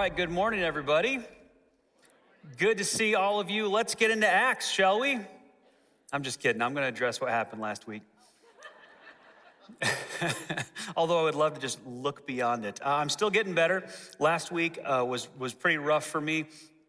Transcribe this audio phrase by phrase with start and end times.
[0.00, 1.20] Right, good morning, everybody.
[2.56, 3.68] Good to see all of you.
[3.68, 5.18] Let's get into Acts, shall we?
[6.10, 6.62] I'm just kidding.
[6.62, 8.00] I'm going to address what happened last week.
[10.96, 12.80] Although I would love to just look beyond it.
[12.82, 13.86] Uh, I'm still getting better.
[14.18, 16.46] Last week uh, was, was pretty rough for me.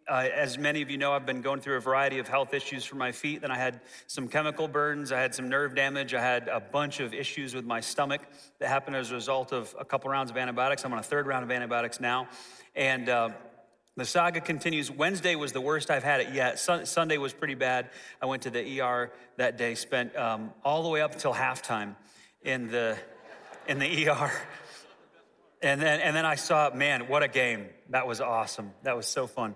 [0.07, 2.85] Uh, as many of you know, I've been going through a variety of health issues
[2.85, 3.41] for my feet.
[3.41, 7.01] Then I had some chemical burns, I had some nerve damage, I had a bunch
[7.01, 8.21] of issues with my stomach
[8.59, 10.83] that happened as a result of a couple rounds of antibiotics.
[10.85, 12.27] I'm on a third round of antibiotics now.
[12.75, 13.29] And uh,
[13.97, 14.89] the saga continues.
[14.89, 16.59] Wednesday was the worst I've had it yet.
[16.59, 17.89] Sun- Sunday was pretty bad.
[18.21, 21.95] I went to the ER that day, spent um, all the way up until halftime
[22.41, 22.97] in the,
[23.67, 24.31] in the ER.
[25.61, 27.67] And then, and then I saw, man, what a game.
[27.89, 28.71] That was awesome.
[28.83, 29.55] That was so fun.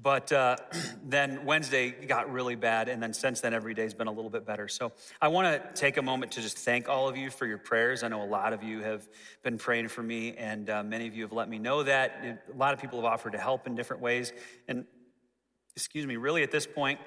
[0.00, 0.56] But uh,
[1.04, 4.46] then Wednesday got really bad, and then since then, every day's been a little bit
[4.46, 4.68] better.
[4.68, 7.58] So I want to take a moment to just thank all of you for your
[7.58, 8.02] prayers.
[8.02, 9.08] I know a lot of you have
[9.42, 12.40] been praying for me, and uh, many of you have let me know that.
[12.52, 14.32] A lot of people have offered to help in different ways.
[14.68, 14.84] And
[15.74, 17.00] excuse me, really at this point,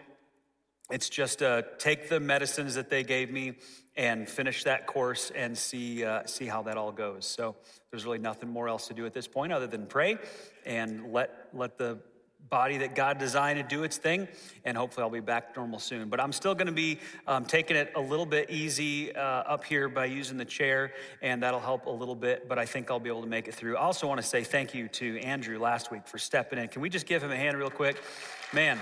[0.91, 3.53] it's just uh, take the medicines that they gave me
[3.95, 7.27] and finish that course and see uh, see how that all goes.
[7.27, 7.55] So
[7.91, 10.17] there's really nothing more else to do at this point other than pray
[10.65, 11.99] and let let the
[12.49, 14.27] body that God designed to do its thing,
[14.65, 16.09] and hopefully I'll be back normal soon.
[16.09, 19.63] But I'm still going to be um, taking it a little bit easy uh, up
[19.63, 22.99] here by using the chair, and that'll help a little bit, but I think I'll
[22.99, 23.77] be able to make it through.
[23.77, 26.67] I also want to say thank you to Andrew last week for stepping in.
[26.67, 28.01] Can we just give him a hand real quick?
[28.53, 28.79] Man.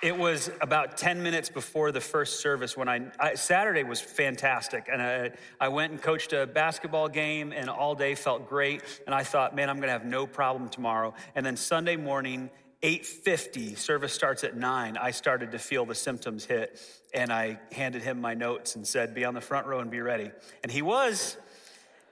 [0.00, 4.88] It was about 10 minutes before the first service when I, I, Saturday was fantastic.
[4.90, 8.82] And I, I went and coached a basketball game and all day felt great.
[9.06, 11.14] And I thought, man, I'm going to have no problem tomorrow.
[11.34, 12.50] And then Sunday morning,
[12.80, 16.80] 8:50 service starts at 9 I started to feel the symptoms hit
[17.12, 20.00] and I handed him my notes and said be on the front row and be
[20.00, 20.30] ready
[20.62, 21.36] and he was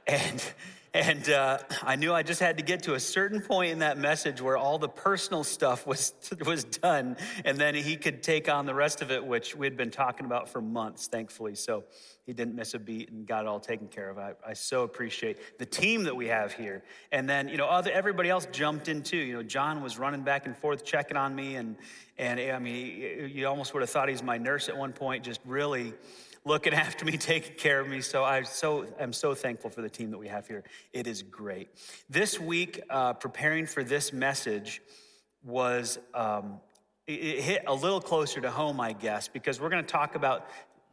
[0.08, 0.42] and
[0.96, 3.98] and uh, I knew I just had to get to a certain point in that
[3.98, 6.14] message where all the personal stuff was,
[6.46, 9.90] was done, and then he could take on the rest of it, which we'd been
[9.90, 11.54] talking about for months, thankfully.
[11.54, 11.84] So
[12.24, 14.16] he didn't miss a beat and got it all taken care of.
[14.16, 16.82] I, I so appreciate the team that we have here.
[17.12, 19.18] And then, you know, other, everybody else jumped in too.
[19.18, 21.76] You know, John was running back and forth, checking on me, and,
[22.16, 25.40] and I mean, you almost would have thought he's my nurse at one point, just
[25.44, 25.92] really
[26.46, 28.00] looking after me, taking care of me.
[28.00, 30.64] So I so am so thankful for the team that we have here.
[30.94, 31.68] It is great.
[32.08, 34.80] This week, uh, preparing for this message
[35.44, 36.60] was um,
[37.06, 40.48] it hit a little closer to home, I guess, because we're going to talk about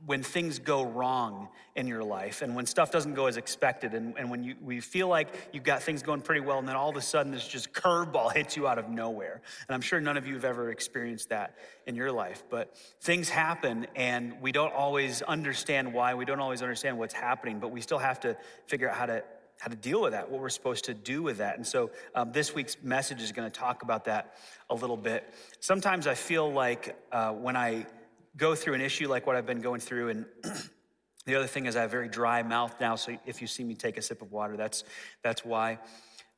[0.06, 4.18] when things go wrong in your life and when stuff doesn't go as expected and,
[4.18, 6.90] and when you we feel like you've got things going pretty well and then all
[6.90, 9.42] of a sudden this just curveball hits you out of nowhere.
[9.68, 13.30] And i'm sure none of you have ever experienced that in your life but things
[13.30, 17.82] happen and we don't always understand why we don't always understand what's happening but we
[17.82, 18.36] still have to
[18.68, 19.24] figure out how to
[19.60, 21.56] how to deal with that what we're supposed to do with that.
[21.56, 24.36] And so um, this week's message is going to talk about that
[24.70, 25.34] a little bit.
[25.62, 27.86] Sometimes i feel like uh, when i
[28.38, 30.10] go through an issue like what I've been going through.
[30.10, 30.26] And
[31.26, 32.96] the other thing is, I have a very dry mouth now.
[32.96, 34.84] So if you see me take a sip of water, that's,
[35.22, 35.80] that's why.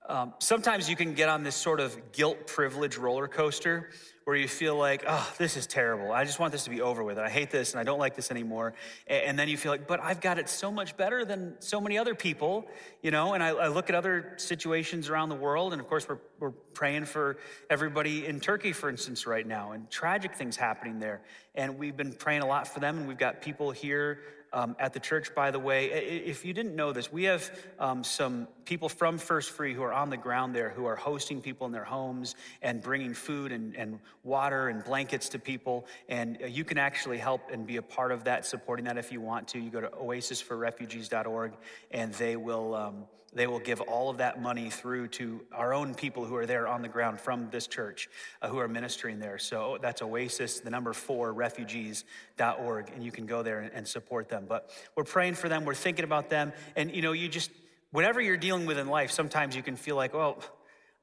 [0.08, 3.90] Um, sometimes you can get on this sort of guilt privilege roller coaster
[4.26, 6.12] where you feel like, oh, this is terrible.
[6.12, 7.20] I just want this to be over with.
[7.20, 8.74] I hate this and I don't like this anymore.
[9.06, 12.00] And then you feel like, but I've got it so much better than so many
[12.00, 12.66] other people,
[13.04, 13.36] you know?
[13.36, 15.74] And I, I look at other situations around the world.
[15.74, 17.38] And of course, we're, we're praying for
[17.70, 21.22] everybody in Turkey, for instance, right now, and tragic things happening there.
[21.54, 22.98] And we've been praying a lot for them.
[22.98, 24.22] And we've got people here
[24.56, 25.92] um, at the church, by the way.
[25.92, 29.94] If you didn't know this, we have um, some people from First Free who are
[29.94, 33.76] on the ground there who are hosting people in their homes and bringing food and,
[33.76, 35.86] and water and blankets to people.
[36.08, 39.12] And uh, you can actually help and be a part of that, supporting that if
[39.12, 39.60] you want to.
[39.60, 41.52] You go to oasisforrefugees.org
[41.92, 42.74] and they will.
[42.74, 46.46] Um, they will give all of that money through to our own people who are
[46.46, 48.10] there on the ground from this church
[48.42, 49.38] uh, who are ministering there.
[49.38, 54.46] So that's Oasis, the number four, refugees.org, and you can go there and, support them.
[54.50, 57.52] But we're praying for them, we're thinking about them, and you know, you just,
[57.92, 60.42] whatever you're dealing with in life, sometimes you can feel like, well,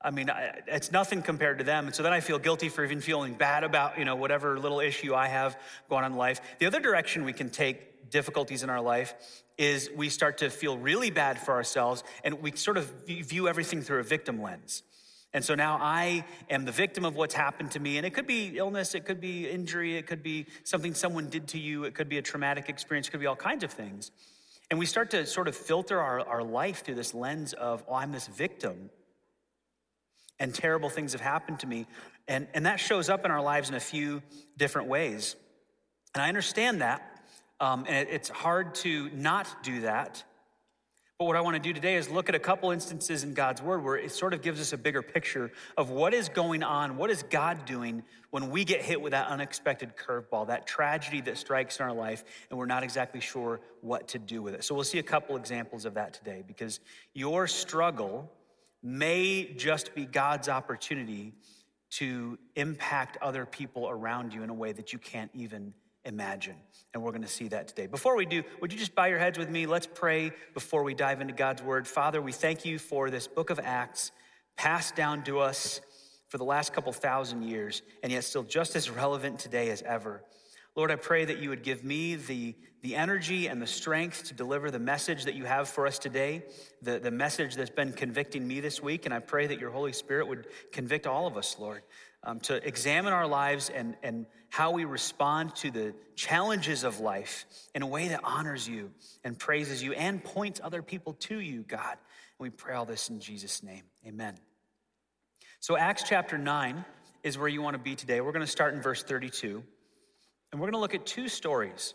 [0.00, 0.28] I mean,
[0.66, 1.86] it's nothing compared to them.
[1.86, 4.80] And so then I feel guilty for even feeling bad about, you know, whatever little
[4.80, 5.56] issue I have
[5.88, 6.40] going on in life.
[6.58, 9.14] The other direction we can take difficulties in our life
[9.58, 13.82] is we start to feel really bad for ourselves and we sort of view everything
[13.82, 14.84] through a victim lens.
[15.34, 17.96] And so now I am the victim of what's happened to me.
[17.96, 21.48] And it could be illness, it could be injury, it could be something someone did
[21.48, 24.10] to you, it could be a traumatic experience, it could be all kinds of things.
[24.70, 27.94] And we start to sort of filter our, our life through this lens of, oh,
[27.94, 28.90] I'm this victim
[30.38, 31.86] and terrible things have happened to me.
[32.28, 34.22] And, and that shows up in our lives in a few
[34.56, 35.36] different ways.
[36.14, 37.11] And I understand that.
[37.62, 40.24] Um, and it, it's hard to not do that.
[41.16, 43.62] But what I want to do today is look at a couple instances in God's
[43.62, 46.96] word where it sort of gives us a bigger picture of what is going on,
[46.96, 51.38] what is God doing when we get hit with that unexpected curveball, that tragedy that
[51.38, 54.64] strikes in our life, and we're not exactly sure what to do with it.
[54.64, 56.80] So we'll see a couple examples of that today because
[57.14, 58.28] your struggle
[58.82, 61.34] may just be God's opportunity
[61.90, 65.72] to impact other people around you in a way that you can't even
[66.04, 66.56] imagine.
[66.94, 67.86] And we're going to see that today.
[67.86, 69.66] Before we do, would you just bow your heads with me?
[69.66, 71.86] Let's pray before we dive into God's word.
[71.86, 74.12] Father, we thank you for this book of Acts
[74.56, 75.80] passed down to us
[76.28, 80.22] for the last couple thousand years, and yet still just as relevant today as ever.
[80.74, 84.34] Lord, I pray that you would give me the, the energy and the strength to
[84.34, 86.44] deliver the message that you have for us today,
[86.80, 89.04] the, the message that's been convicting me this week.
[89.04, 91.82] And I pray that your Holy Spirit would convict all of us, Lord,
[92.24, 97.46] um, to examine our lives and, and how we respond to the challenges of life
[97.74, 98.90] in a way that honors you
[99.24, 101.92] and praises you and points other people to you, God.
[101.92, 101.98] And
[102.38, 103.82] we pray all this in Jesus' name.
[104.06, 104.36] Amen.
[105.60, 106.84] So, Acts chapter 9
[107.22, 108.20] is where you want to be today.
[108.20, 109.62] We're going to start in verse 32.
[110.50, 111.94] And we're going to look at two stories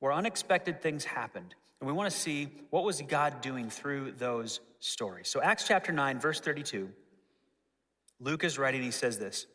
[0.00, 1.54] where unexpected things happened.
[1.80, 5.28] And we want to see what was God doing through those stories.
[5.28, 6.88] So Acts chapter 9 verse 32.
[8.18, 9.46] Luke is writing he says this.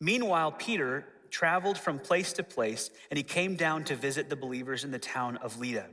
[0.00, 4.84] Meanwhile Peter traveled from place to place and he came down to visit the believers
[4.84, 5.86] in the town of Lydda.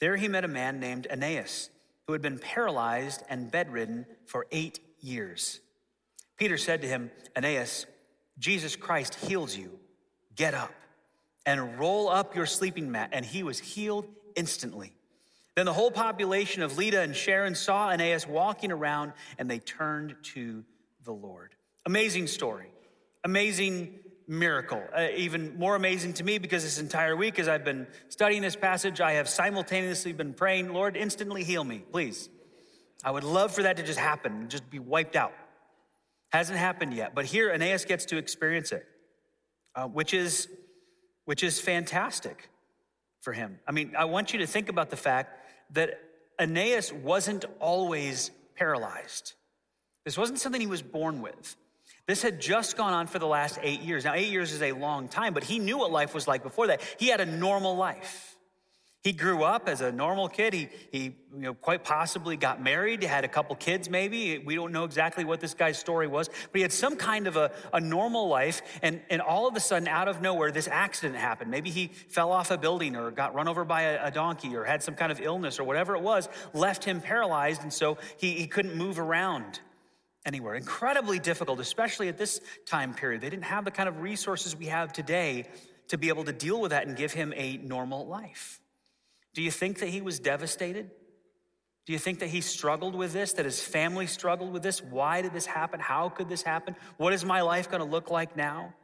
[0.00, 1.70] There he met a man named Aeneas
[2.06, 5.60] who had been paralyzed and bedridden for 8 years.
[6.36, 7.86] Peter said to him, Aeneas,
[8.38, 9.78] Jesus Christ heals you.
[10.34, 10.72] Get up
[11.44, 13.10] and roll up your sleeping mat.
[13.12, 14.94] And he was healed instantly.
[15.54, 20.16] Then the whole population of Lydda and Sharon saw Aeneas walking around and they turned
[20.34, 20.64] to
[21.04, 21.54] the Lord.
[21.84, 22.72] Amazing story.
[23.24, 24.82] Amazing miracle.
[24.96, 28.56] Uh, even more amazing to me because this entire week, as I've been studying this
[28.56, 32.28] passage, I have simultaneously been praying, Lord, instantly heal me, please.
[33.02, 35.32] I would love for that to just happen, just be wiped out.
[36.32, 38.86] Hasn't happened yet, but here Aeneas gets to experience it
[39.74, 40.48] uh, which is
[41.24, 42.50] which is fantastic
[43.20, 43.60] for him.
[43.66, 45.38] I mean, I want you to think about the fact
[45.72, 46.00] that
[46.40, 49.34] Aeneas wasn't always paralyzed.
[50.04, 51.56] This wasn't something he was born with.
[52.10, 54.04] This had just gone on for the last eight years.
[54.04, 56.66] Now, eight years is a long time, but he knew what life was like before
[56.66, 56.80] that.
[56.98, 58.36] He had a normal life.
[59.04, 60.52] He grew up as a normal kid.
[60.52, 64.38] He, he you know, quite possibly got married, had a couple kids maybe.
[64.38, 67.36] We don't know exactly what this guy's story was, but he had some kind of
[67.36, 68.60] a, a normal life.
[68.82, 71.48] And, and all of a sudden, out of nowhere, this accident happened.
[71.48, 74.64] Maybe he fell off a building or got run over by a, a donkey or
[74.64, 77.62] had some kind of illness or whatever it was, left him paralyzed.
[77.62, 79.60] And so he, he couldn't move around
[80.24, 80.54] anywhere.
[80.54, 83.20] Incredibly difficult, especially at this time period.
[83.20, 85.46] They didn't have the kind of resources we have today
[85.88, 88.60] to be able to deal with that and give him a normal life.
[89.34, 90.90] Do you think that he was devastated?
[91.86, 94.82] Do you think that he struggled with this, that his family struggled with this?
[94.82, 95.80] Why did this happen?
[95.80, 96.76] How could this happen?
[96.98, 98.74] What is my life going to look like now?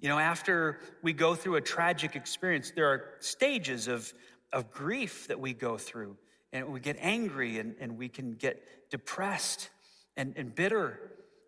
[0.00, 4.12] You know, after we go through a tragic experience, there are stages of,
[4.52, 6.16] of grief that we go through.
[6.52, 9.70] And we get angry and, and we can get depressed
[10.16, 10.98] and, and bitter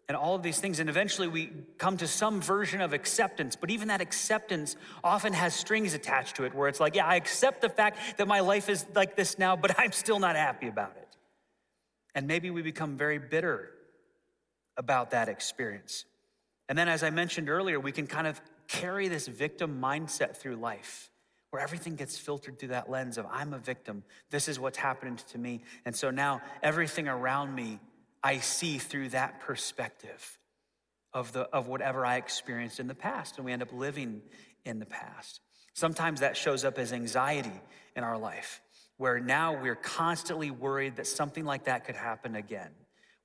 [0.09, 0.81] and all of these things.
[0.81, 3.57] And eventually we come to some version of acceptance.
[3.57, 7.17] But even that acceptance often has strings attached to it where it's like, yeah, I
[7.17, 10.69] accept the fact that my life is like this now, but I'm still not happy
[10.69, 11.09] about it.
[12.15, 13.71] And maybe we become very bitter
[14.77, 16.05] about that experience.
[16.69, 20.57] And then, as I mentioned earlier, we can kind of carry this victim mindset through
[20.57, 21.11] life
[21.51, 24.03] where everything gets filtered through that lens of I'm a victim.
[24.31, 25.63] This is what's happening to me.
[25.85, 27.79] And so now everything around me
[28.25, 30.39] I see through that perspective
[31.13, 34.23] of, the, of whatever I experienced in the past, and we end up living
[34.65, 35.41] in the past.
[35.75, 37.61] Sometimes that shows up as anxiety
[37.95, 38.63] in our life,
[38.97, 42.71] where now we're constantly worried that something like that could happen again.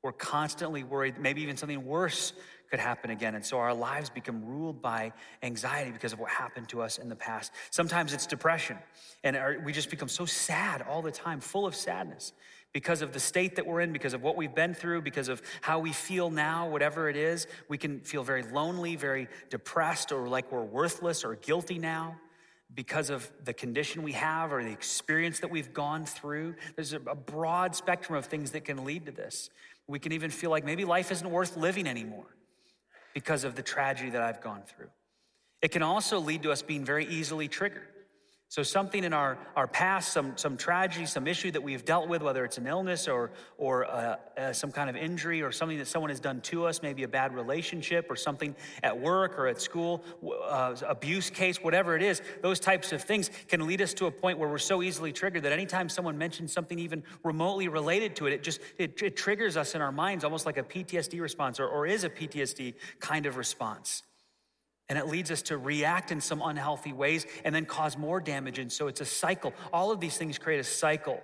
[0.03, 2.33] We're constantly worried, maybe even something worse
[2.69, 3.35] could happen again.
[3.35, 7.09] And so our lives become ruled by anxiety because of what happened to us in
[7.09, 7.51] the past.
[7.71, 8.77] Sometimes it's depression,
[9.23, 12.33] and we just become so sad all the time, full of sadness
[12.73, 15.41] because of the state that we're in, because of what we've been through, because of
[15.61, 20.27] how we feel now, whatever it is, we can feel very lonely, very depressed, or
[20.27, 22.17] like we're worthless or guilty now
[22.75, 26.53] because of the condition we have or the experience that we've gone through.
[26.75, 29.49] There's a broad spectrum of things that can lead to this.
[29.87, 32.27] We can even feel like maybe life isn't worth living anymore
[33.15, 34.89] because of the tragedy that I've gone through.
[35.63, 37.87] It can also lead to us being very easily triggered
[38.51, 42.23] So, something in our, our past, some, some tragedy, some issue that we've dealt with,
[42.23, 43.29] whether it's an illness or,
[43.59, 46.81] or uh, uh, some kind of injury or something that someone has done to us,
[46.81, 50.03] maybe a bad relationship or something at work or at school,
[50.49, 54.11] uh, abuse case, whatever it is, those types of things can lead us to a
[54.11, 58.25] point where we're so easily triggered that anytime someone mentions something even remotely related to
[58.25, 61.59] it, it just it, it triggers us in our minds almost like a PTSD response
[61.59, 64.01] or, or is a PTSD kind of response.
[64.89, 68.57] And it leads us to react in some unhealthy ways and then cause more damage.
[68.57, 69.53] And so it's a cycle.
[69.71, 71.21] All of these things create a cycle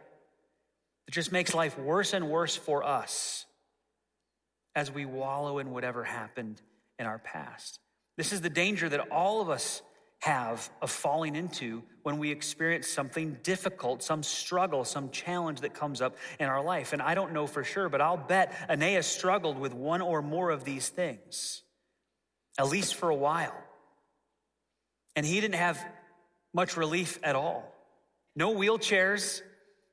[1.08, 3.46] that just makes life worse and worse for us
[4.76, 6.62] as we wallow in whatever happened
[7.00, 7.80] in our past.
[8.18, 9.82] This is the danger that all of us
[10.20, 16.02] have of falling into when we experience something difficult, some struggle, some challenge that comes
[16.02, 16.94] up in our life.
[16.94, 20.50] And I don't know for sure, but I'll bet Aeneas struggled with one or more
[20.50, 21.62] of these things
[22.58, 23.56] at least for a while.
[25.16, 25.84] And he didn't have
[26.54, 27.72] much relief at all.
[28.36, 29.42] No wheelchairs.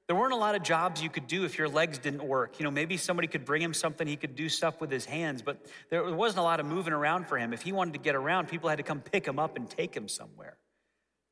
[0.09, 2.59] There weren't a lot of jobs you could do if your legs didn't work.
[2.59, 5.43] You know, maybe somebody could bring him something, he could do stuff with his hands,
[5.43, 7.53] but there wasn't a lot of moving around for him.
[7.53, 9.95] If he wanted to get around, people had to come pick him up and take
[9.95, 10.57] him somewhere.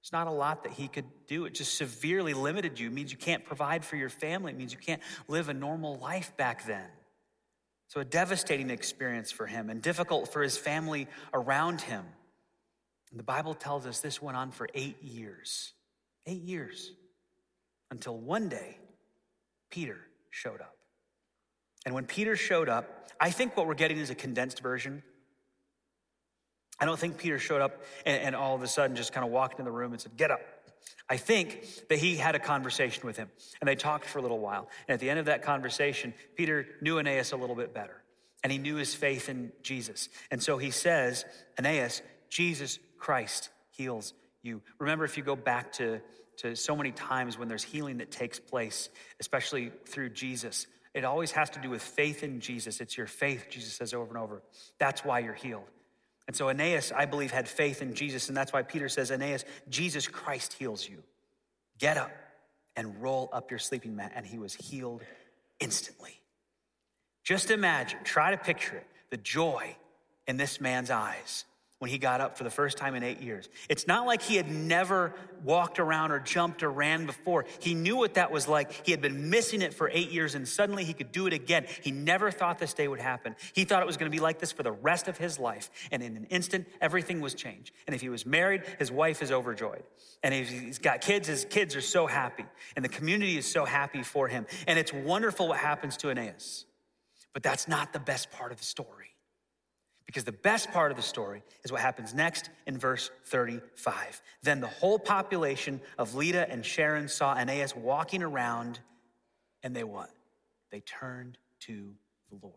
[0.02, 1.44] It's not a lot that he could do.
[1.44, 2.86] It just severely limited you.
[2.86, 4.52] It means you can't provide for your family.
[4.52, 6.86] It means you can't live a normal life back then.
[7.90, 12.04] So, a devastating experience for him and difficult for his family around him.
[13.10, 15.72] And the Bible tells us this went on for eight years.
[16.24, 16.92] Eight years.
[17.90, 18.78] Until one day,
[19.72, 19.98] Peter
[20.30, 20.76] showed up.
[21.84, 25.02] And when Peter showed up, I think what we're getting is a condensed version.
[26.78, 29.32] I don't think Peter showed up and, and all of a sudden just kind of
[29.32, 30.42] walked in the room and said, Get up.
[31.08, 33.28] I think that he had a conversation with him
[33.60, 34.68] and they talked for a little while.
[34.86, 38.00] And at the end of that conversation, Peter knew Aeneas a little bit better
[38.42, 40.08] and he knew his faith in Jesus.
[40.30, 41.24] And so he says,
[41.58, 44.62] Aeneas, Jesus Christ heals you.
[44.78, 46.00] Remember, if you go back to,
[46.38, 51.32] to so many times when there's healing that takes place, especially through Jesus, it always
[51.32, 52.80] has to do with faith in Jesus.
[52.80, 54.42] It's your faith, Jesus says over and over.
[54.78, 55.64] That's why you're healed.
[56.30, 58.28] And so Aeneas, I believe, had faith in Jesus.
[58.28, 61.02] And that's why Peter says, Aeneas, Jesus Christ heals you.
[61.80, 62.12] Get up
[62.76, 64.12] and roll up your sleeping mat.
[64.14, 65.02] And he was healed
[65.58, 66.20] instantly.
[67.24, 69.74] Just imagine, try to picture it the joy
[70.28, 71.46] in this man's eyes
[71.80, 73.48] when he got up for the first time in eight years.
[73.70, 77.46] It's not like he had never walked around or jumped or ran before.
[77.58, 78.84] He knew what that was like.
[78.84, 81.64] He had been missing it for eight years and suddenly he could do it again.
[81.82, 83.34] He never thought this day would happen.
[83.54, 85.70] He thought it was going to be like this for the rest of his life.
[85.90, 87.72] And in an instant, everything was changed.
[87.86, 89.82] And if he was married, his wife is overjoyed.
[90.22, 92.44] And if he's got kids, his kids are so happy.
[92.76, 94.46] And the community is so happy for him.
[94.66, 96.66] And it's wonderful what happens to Aeneas.
[97.32, 99.09] But that's not the best part of the story.
[100.10, 104.20] Because the best part of the story is what happens next in verse 35.
[104.42, 108.80] Then the whole population of Lydda and Sharon saw Aeneas walking around,
[109.62, 110.10] and they what?
[110.72, 111.94] They turned to
[112.28, 112.54] the Lord.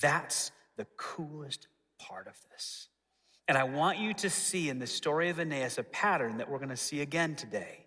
[0.00, 1.68] That's the coolest
[2.00, 2.88] part of this.
[3.46, 6.58] And I want you to see in the story of Aeneas a pattern that we're
[6.58, 7.86] going to see again today.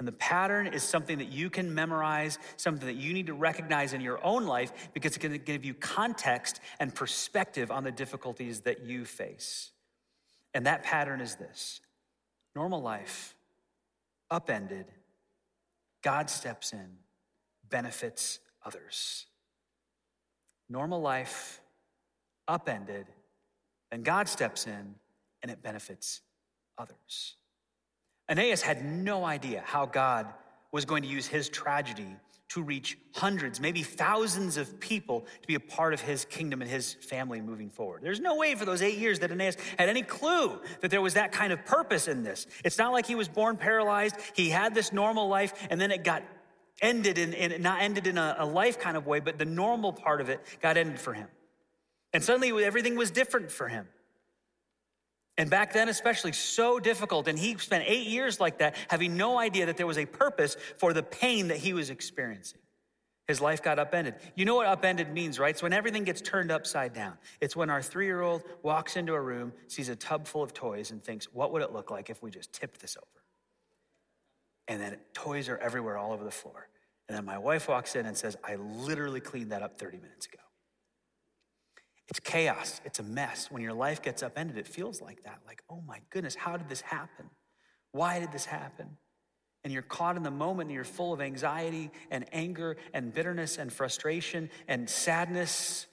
[0.00, 3.92] And the pattern is something that you can memorize, something that you need to recognize
[3.92, 8.60] in your own life because going to give you context and perspective on the difficulties
[8.60, 9.72] that you face.
[10.54, 11.82] And that pattern is this
[12.56, 13.34] normal life,
[14.30, 14.86] upended,
[16.00, 16.96] God steps in,
[17.68, 19.26] benefits others.
[20.70, 21.60] Normal life,
[22.48, 23.04] upended,
[23.92, 24.94] and God steps in
[25.42, 26.22] and it benefits
[26.78, 27.34] others.
[28.30, 30.26] Aeneas had no idea how God
[30.72, 32.16] was going to use his tragedy
[32.50, 36.70] to reach hundreds, maybe thousands of people to be a part of his kingdom and
[36.70, 38.02] his family moving forward.
[38.02, 41.14] There's no way for those eight years that Aeneas had any clue that there was
[41.14, 42.46] that kind of purpose in this.
[42.64, 46.02] It's not like he was born paralyzed, he had this normal life, and then it
[46.02, 46.24] got
[46.82, 49.92] ended in, in not ended in a, a life kind of way, but the normal
[49.92, 51.28] part of it got ended for him.
[52.12, 53.86] And suddenly everything was different for him.
[55.40, 57.26] And back then, especially, so difficult.
[57.26, 60.54] And he spent eight years like that, having no idea that there was a purpose
[60.76, 62.60] for the pain that he was experiencing.
[63.26, 64.16] His life got upended.
[64.34, 65.48] You know what upended means, right?
[65.48, 67.14] It's when everything gets turned upside down.
[67.40, 70.52] It's when our three year old walks into a room, sees a tub full of
[70.52, 73.24] toys, and thinks, what would it look like if we just tipped this over?
[74.68, 76.68] And then toys are everywhere, all over the floor.
[77.08, 80.26] And then my wife walks in and says, I literally cleaned that up 30 minutes
[80.26, 80.42] ago.
[82.10, 83.50] It's chaos, it's a mess.
[83.50, 85.38] When your life gets upended, it feels like that.
[85.46, 87.30] Like, oh my goodness, how did this happen?
[87.92, 88.96] Why did this happen?
[89.62, 93.58] And you're caught in the moment and you're full of anxiety and anger and bitterness
[93.58, 95.86] and frustration and sadness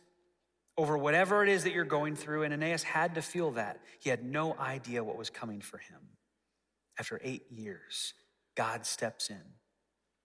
[0.78, 2.44] over whatever it is that you're going through.
[2.44, 3.82] And Aeneas had to feel that.
[4.00, 6.00] He had no idea what was coming for him.
[7.00, 8.14] after eight years,
[8.56, 9.42] God steps in,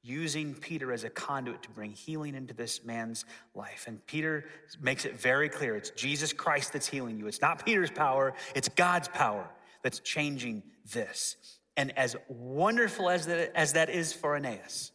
[0.03, 3.85] using Peter as a conduit to bring healing into this man's life.
[3.87, 4.45] And Peter
[4.81, 7.27] makes it very clear it's Jesus Christ that's healing you.
[7.29, 9.49] It's not Peter's power, it's God's power
[9.83, 11.37] that's changing this.
[11.77, 14.93] And as wonderful as that, as that is for Aeneas,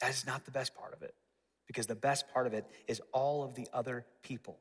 [0.00, 1.14] that is not the best part of it.
[1.66, 4.58] Because the best part of it is all of the other people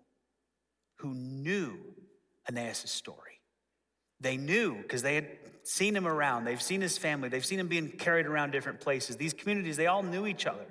[0.98, 1.76] who knew
[2.48, 3.39] Aeneas' story.
[4.22, 5.28] They knew because they had
[5.64, 9.18] seen him around, they've seen his family, they've seen him being carried around different places.
[9.18, 10.66] These communities, they all knew each other.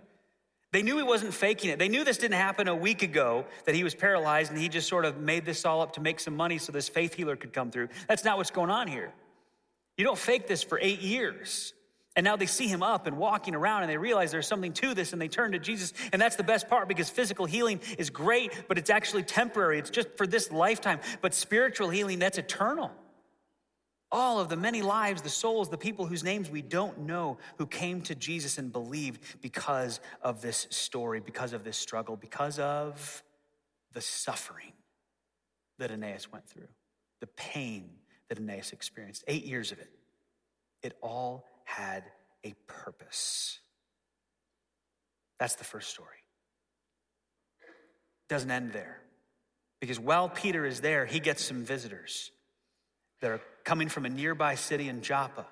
[0.70, 1.78] They knew he wasn't faking it.
[1.78, 4.86] They knew this didn't happen a week ago, that he was paralyzed and he just
[4.86, 7.54] sort of made this all up to make some money so this faith healer could
[7.54, 7.88] come through.
[8.06, 9.12] That's not what's going on here.
[9.96, 11.72] You don't fake this for eight years.
[12.16, 14.92] And now they see him up and walking around and they realize there's something to
[14.92, 15.94] this and they turn to Jesus.
[16.12, 19.78] And that's the best part because physical healing is great, but it's actually temporary.
[19.78, 21.00] It's just for this lifetime.
[21.22, 22.90] But spiritual healing, that's eternal.
[24.10, 27.66] All of the many lives, the souls, the people whose names we don't know who
[27.66, 33.22] came to Jesus and believed because of this story, because of this struggle, because of
[33.92, 34.72] the suffering
[35.78, 36.68] that Aeneas went through,
[37.20, 37.90] the pain
[38.28, 39.24] that Aeneas experienced.
[39.28, 39.90] Eight years of it.
[40.82, 42.04] It all had
[42.44, 43.58] a purpose.
[45.38, 46.08] That's the first story.
[48.28, 49.00] Doesn't end there.
[49.80, 52.30] Because while Peter is there, he gets some visitors
[53.20, 55.46] that are coming from a nearby city in Joppa,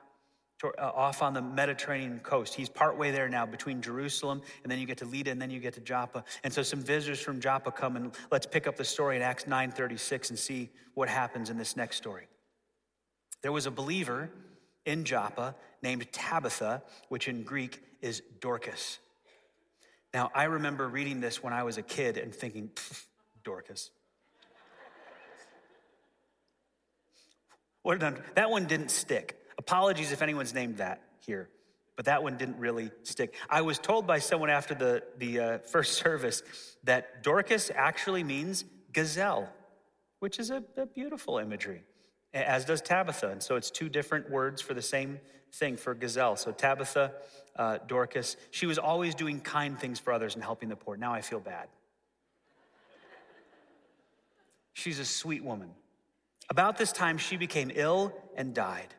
[0.64, 2.54] uh, off on the Mediterranean coast.
[2.54, 5.61] He's partway there now between Jerusalem and then you get to Lydda and then you
[5.61, 6.25] get to Joppa.
[6.44, 9.46] And so some visitors from Joppa come and let's pick up the story in Acts
[9.46, 12.26] 9:36 and see what happens in this next story.
[13.42, 14.30] There was a believer
[14.87, 18.99] in Joppa named Tabitha, which in Greek is Dorcas.
[20.14, 22.71] Now, I remember reading this when I was a kid and thinking,
[23.45, 23.91] Dorcas.
[27.86, 28.18] What done?
[28.34, 29.38] That one didn't stick.
[29.58, 31.49] Apologies if anyone's named that here,
[31.94, 33.36] but that one didn't really stick.
[33.49, 36.42] I was told by someone after the, the uh, first service
[36.82, 39.49] that Dorcas actually means gazelle,
[40.18, 41.84] which is a, a beautiful imagery
[42.34, 43.28] as does Tabitha.
[43.28, 45.20] And so it's two different words for the same
[45.52, 46.34] thing for gazelle.
[46.34, 47.12] So Tabitha,
[47.54, 50.96] uh, Dorcas, she was always doing kind things for others and helping the poor.
[50.96, 51.68] Now I feel bad.
[54.72, 55.70] She's a sweet woman.
[56.49, 58.95] About this time, she became ill and died.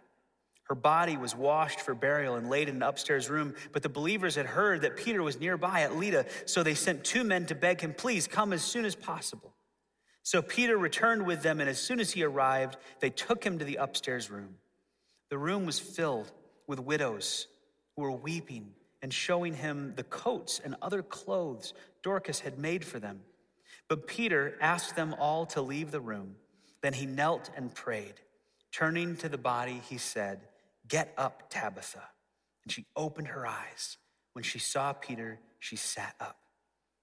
[0.63, 4.35] Her body was washed for burial and laid in an upstairs room, but the believers
[4.35, 7.79] had heard that Peter was nearby at Lydda, so they sent two men to beg
[7.79, 9.53] him, Please come as soon as possible.
[10.23, 13.65] So Peter returned with them, and as soon as he arrived, they took him to
[13.65, 14.55] the upstairs room.
[15.29, 16.33] The room was filled
[16.67, 17.47] with widows
[17.95, 22.99] who were weeping and showing him the coats and other clothes Dorcas had made for
[22.99, 23.21] them.
[23.87, 26.35] But Peter asked them all to leave the room.
[26.81, 28.15] Then he knelt and prayed.
[28.71, 30.41] Turning to the body, he said,
[30.87, 32.03] Get up, Tabitha.
[32.63, 33.97] And she opened her eyes.
[34.33, 36.37] When she saw Peter, she sat up.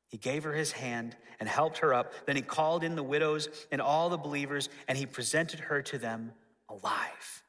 [0.08, 2.12] He gave her his hand and helped her up.
[2.26, 5.98] Then he called in the widows and all the believers, and he presented her to
[5.98, 6.32] them
[6.68, 7.42] alive.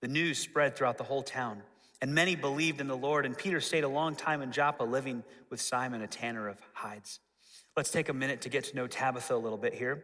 [0.00, 1.62] The news spread throughout the whole town,
[2.00, 3.26] and many believed in the Lord.
[3.26, 7.20] And Peter stayed a long time in Joppa, living with Simon, a tanner of hides.
[7.76, 10.02] Let's take a minute to get to know Tabitha a little bit here.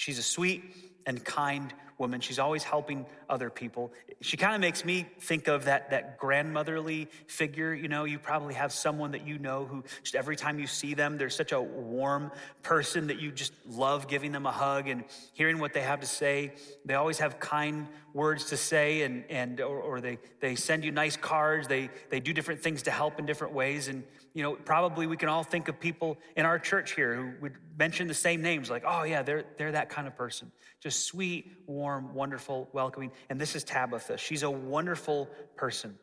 [0.00, 0.64] She's a sweet
[1.04, 2.22] and kind woman.
[2.22, 3.92] She's always helping other people.
[4.20, 7.72] She kind of makes me think of that, that grandmotherly figure.
[7.72, 10.94] You know, you probably have someone that you know who just every time you see
[10.94, 12.30] them, they're such a warm
[12.62, 16.06] person that you just love giving them a hug and hearing what they have to
[16.06, 16.52] say.
[16.84, 20.90] They always have kind words to say and, and or, or they, they send you
[20.90, 21.68] nice cards.
[21.68, 23.88] They, they do different things to help in different ways.
[23.88, 24.02] And,
[24.34, 27.54] you know, probably we can all think of people in our church here who would
[27.78, 30.50] mention the same names like, oh, yeah, they're, they're that kind of person.
[30.80, 33.10] Just sweet, warm, wonderful, welcoming.
[33.28, 34.18] And this is Tabitha.
[34.18, 35.98] She's a wonderful person,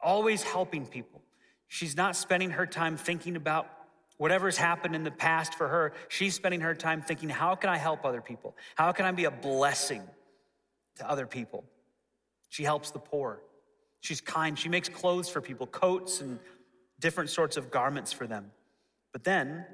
[0.00, 1.22] always helping people.
[1.68, 3.70] She's not spending her time thinking about
[4.16, 5.92] whatever's happened in the past for her.
[6.08, 8.56] She's spending her time thinking, how can I help other people?
[8.74, 10.02] How can I be a blessing
[10.96, 11.64] to other people?
[12.48, 13.40] She helps the poor.
[14.00, 14.58] She's kind.
[14.58, 16.38] She makes clothes for people, coats and
[16.98, 18.50] different sorts of garments for them.
[19.12, 19.64] But then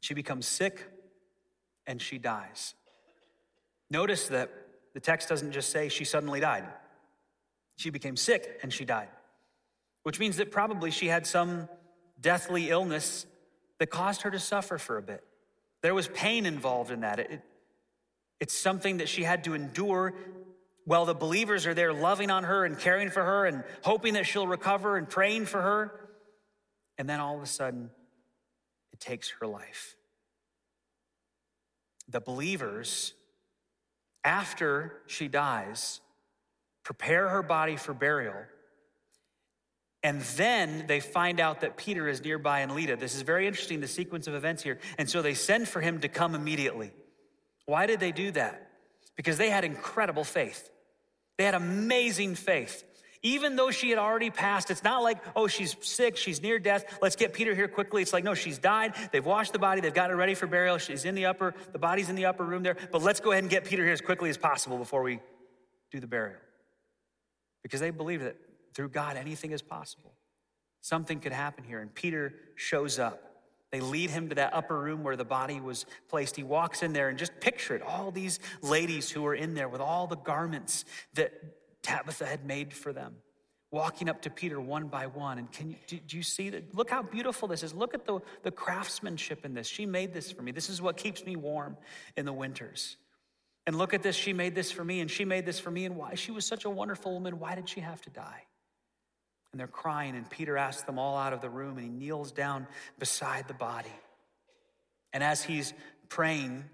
[0.00, 0.86] she becomes sick
[1.86, 2.74] and she dies.
[3.90, 4.50] Notice that
[4.94, 6.64] the text doesn't just say she suddenly died.
[7.76, 9.08] She became sick and she died,
[10.02, 11.68] which means that probably she had some
[12.20, 13.26] deathly illness
[13.78, 15.22] that caused her to suffer for a bit.
[15.82, 17.18] There was pain involved in that.
[17.18, 17.42] It,
[18.40, 20.14] it's something that she had to endure
[20.84, 24.26] while the believers are there loving on her and caring for her and hoping that
[24.26, 26.08] she'll recover and praying for her.
[26.96, 27.90] And then all of a sudden,
[28.92, 29.96] it takes her life.
[32.08, 33.14] The believers,
[34.26, 36.00] after she dies,
[36.82, 38.34] prepare her body for burial.
[40.02, 42.96] And then they find out that Peter is nearby in Lydda.
[42.96, 44.78] This is very interesting, the sequence of events here.
[44.98, 46.92] And so they send for him to come immediately.
[47.66, 48.68] Why did they do that?
[49.16, 50.70] Because they had incredible faith.
[51.38, 52.84] They had amazing faith.
[53.26, 56.98] Even though she had already passed, it's not like, oh, she's sick, she's near death,
[57.02, 58.00] let's get Peter here quickly.
[58.00, 60.78] It's like, no, she's died, they've washed the body, they've got her ready for burial,
[60.78, 63.42] she's in the upper, the body's in the upper room there, but let's go ahead
[63.42, 65.18] and get Peter here as quickly as possible before we
[65.90, 66.38] do the burial.
[67.64, 68.36] Because they believe that
[68.74, 70.12] through God, anything is possible.
[70.80, 71.80] Something could happen here.
[71.80, 73.20] And Peter shows up.
[73.72, 76.36] They lead him to that upper room where the body was placed.
[76.36, 79.68] He walks in there and just picture it all these ladies who are in there
[79.68, 80.84] with all the garments
[81.14, 81.32] that
[81.86, 83.14] Tabitha had made for them,
[83.70, 85.38] walking up to Peter one by one.
[85.38, 86.74] And can you, do, do you see that?
[86.74, 87.72] Look how beautiful this is.
[87.72, 89.66] Look at the, the craftsmanship in this.
[89.66, 90.52] She made this for me.
[90.52, 91.76] This is what keeps me warm
[92.16, 92.96] in the winters.
[93.66, 94.16] And look at this.
[94.16, 95.84] She made this for me, and she made this for me.
[95.84, 96.14] And why?
[96.14, 97.38] She was such a wonderful woman.
[97.38, 98.42] Why did she have to die?
[99.52, 102.32] And they're crying, and Peter asks them all out of the room, and he kneels
[102.32, 102.66] down
[102.98, 103.96] beside the body.
[105.12, 105.72] And as he's
[106.08, 106.64] praying,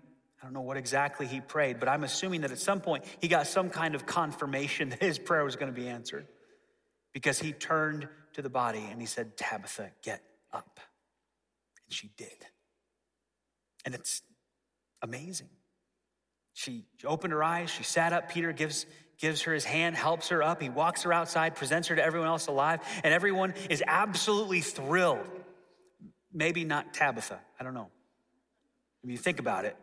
[0.43, 3.29] I don't know what exactly he prayed, but I'm assuming that at some point he
[3.29, 6.27] got some kind of confirmation that his prayer was going to be answered
[7.13, 10.21] because he turned to the body and he said, Tabitha, get
[10.53, 10.81] up.
[11.87, 12.47] And she did.
[13.85, 14.23] And it's
[15.01, 15.49] amazing.
[16.55, 18.29] She opened her eyes, she sat up.
[18.29, 18.87] Peter gives
[19.19, 20.61] gives her his hand, helps her up.
[20.61, 25.25] He walks her outside, presents her to everyone else alive, and everyone is absolutely thrilled.
[26.33, 27.89] Maybe not Tabitha, I don't know.
[29.05, 29.77] If you think about it,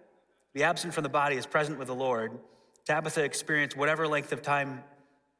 [0.54, 2.38] the absent from the body is present with the Lord.
[2.86, 4.84] Tabitha experienced whatever length of time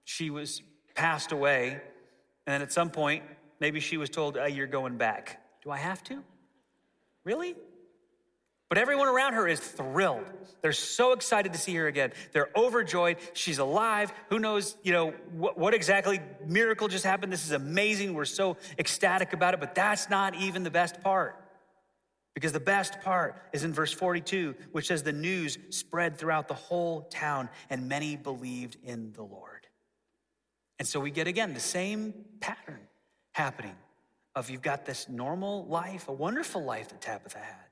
[0.04, 0.62] she was
[0.96, 3.24] passed away, and then at some point,
[3.60, 5.42] maybe she was told, oh, You're going back.
[5.64, 6.24] Do I have to?
[7.24, 7.56] Really?
[8.70, 10.26] But everyone around her is thrilled.
[10.62, 12.14] They're so excited to see her again.
[12.34, 13.18] They're overjoyed.
[13.34, 14.14] She's alive.
[14.30, 17.34] Who knows, you know, what, what, exactly miracle just happened?
[17.34, 18.14] This is amazing.
[18.14, 21.36] We're so ecstatic about it, but that's not even the best part.
[22.40, 26.54] Because the best part is in verse 42, which says the news spread throughout the
[26.54, 29.68] whole town and many believed in the Lord.
[30.80, 32.80] And so we get again the same pattern
[33.34, 33.76] happening
[34.36, 37.70] of you've got this normal life, a wonderful life that Tabitha had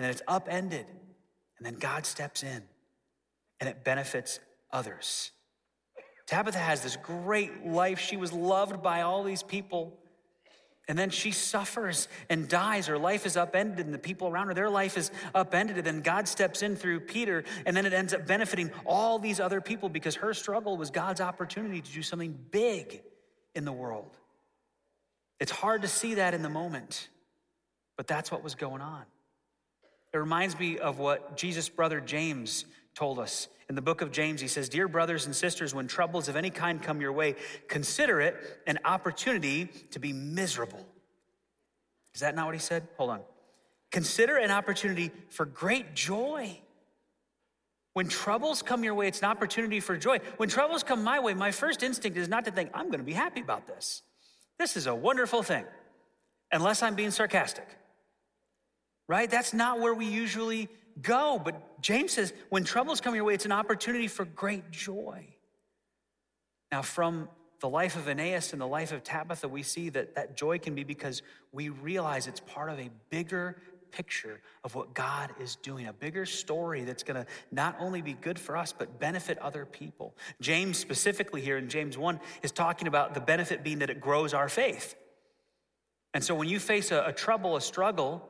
[0.00, 0.86] and then it's upended.
[1.58, 2.62] And then God steps in
[3.60, 4.40] and it benefits
[4.72, 5.30] others.
[6.26, 7.98] Tabitha has this great life.
[7.98, 9.98] She was loved by all these people.
[10.88, 12.88] And then she suffers and dies.
[12.88, 15.76] Her life is upended, and the people around her, their life is upended.
[15.76, 19.38] And then God steps in through Peter, and then it ends up benefiting all these
[19.38, 23.02] other people because her struggle was God's opportunity to do something big
[23.54, 24.16] in the world.
[25.38, 27.08] It's hard to see that in the moment,
[27.96, 29.04] but that's what was going on.
[30.12, 32.64] It reminds me of what Jesus' brother James
[33.00, 33.48] told us.
[33.70, 36.50] In the book of James, he says, Dear brothers and sisters, when troubles of any
[36.50, 37.34] kind come your way,
[37.66, 38.36] consider it
[38.66, 40.84] an opportunity to be miserable.
[42.14, 42.86] Is that not what he said?
[42.98, 43.20] Hold on.
[43.90, 46.60] Consider an opportunity for great joy.
[47.94, 50.18] When troubles come your way, it's an opportunity for joy.
[50.36, 53.04] When troubles come my way, my first instinct is not to think, I'm going to
[53.04, 54.02] be happy about this.
[54.58, 55.64] This is a wonderful thing,
[56.52, 57.66] unless I'm being sarcastic
[59.10, 59.28] right?
[59.28, 60.68] That's not where we usually
[61.02, 61.40] go.
[61.42, 65.26] But James says, when troubles come your way, it's an opportunity for great joy.
[66.72, 67.28] Now, from
[67.60, 70.74] the life of Aeneas and the life of Tabitha, we see that that joy can
[70.74, 73.56] be because we realize it's part of a bigger
[73.90, 78.14] picture of what God is doing, a bigger story that's going to not only be
[78.14, 80.14] good for us, but benefit other people.
[80.40, 84.32] James, specifically here in James 1, is talking about the benefit being that it grows
[84.32, 84.94] our faith.
[86.14, 88.28] And so when you face a, a trouble, a struggle,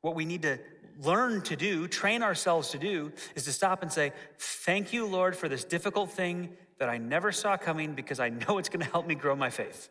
[0.00, 0.58] what we need to
[1.00, 5.36] learn to do, train ourselves to do, is to stop and say, Thank you, Lord,
[5.36, 8.90] for this difficult thing that I never saw coming because I know it's going to
[8.90, 9.88] help me grow my faith.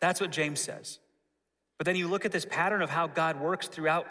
[0.00, 0.98] That's what James says.
[1.76, 4.06] But then you look at this pattern of how God works throughout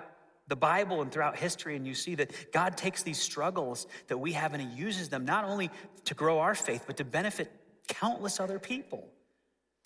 [0.47, 4.31] the Bible and throughout history, and you see that God takes these struggles that we
[4.33, 5.69] have and He uses them not only
[6.05, 7.51] to grow our faith, but to benefit
[7.87, 9.09] countless other people.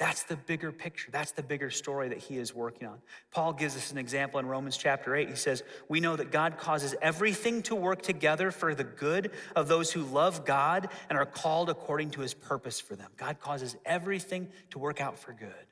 [0.02, 1.12] That's the bigger picture.
[1.12, 2.98] That's the bigger story that he is working on.
[3.30, 5.30] Paul gives us an example in Romans chapter 8.
[5.30, 9.68] He says, We know that God causes everything to work together for the good of
[9.68, 13.12] those who love God and are called according to his purpose for them.
[13.16, 15.68] God causes everything to work out for good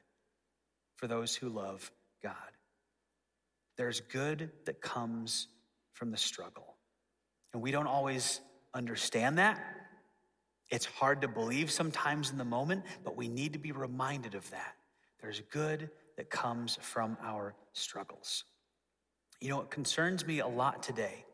[0.98, 1.89] for those who love
[2.22, 2.36] God.
[3.78, 5.48] There's good that comes
[5.94, 6.76] from the struggle.
[7.54, 8.42] And we don't always
[8.76, 9.60] understand that.
[10.70, 14.50] It's hard to believe sometimes in the moment, but we need to be reminded of
[14.52, 14.76] that.
[15.22, 18.44] There's good that comes from our struggles.
[19.42, 21.26] You know, what concerns me a lot today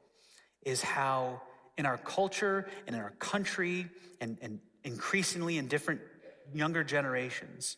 [0.64, 1.42] is how
[1.78, 3.88] in our culture and in our country
[4.22, 6.02] and, and increasingly in different
[6.54, 7.78] younger generations,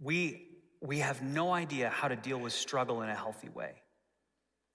[0.00, 0.48] we,
[0.80, 3.72] we have no idea how to deal with struggle in a healthy way.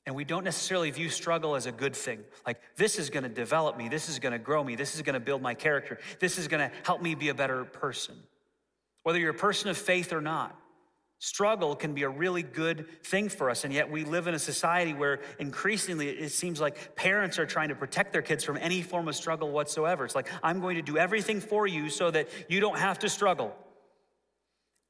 [0.06, 2.24] And we don't necessarily view struggle as a good thing.
[2.46, 5.42] Like, this is gonna develop me, this is gonna grow me, this is gonna build
[5.42, 8.16] my character, this is gonna help me be a better person.
[9.04, 10.56] Whether you're a person of faith or not,
[11.20, 13.64] struggle can be a really good thing for us.
[13.64, 17.70] And yet, we live in a society where increasingly it seems like parents are trying
[17.70, 20.04] to protect their kids from any form of struggle whatsoever.
[20.04, 23.10] It's like, I'm going to do everything for you so that you don't have to
[23.10, 23.56] struggle.